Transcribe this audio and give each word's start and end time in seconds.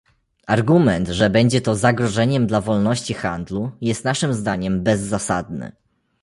Argument, 0.47 1.07
że 1.07 1.29
będzie 1.29 1.61
to 1.61 1.75
zagrożeniem 1.75 2.47
dla 2.47 2.61
wolności 2.61 3.13
handlu, 3.13 3.71
jest 3.81 4.05
naszym 4.05 4.33
zdaniem 4.33 4.83
bezzasadny 4.83 5.71